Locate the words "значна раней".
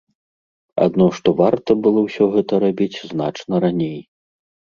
3.11-3.95